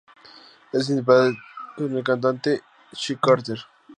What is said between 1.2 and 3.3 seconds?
a dueto con el cantante Shy